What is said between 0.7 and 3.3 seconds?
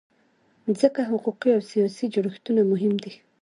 ځکه حقوقي او سیاسي جوړښتونه مهم دي.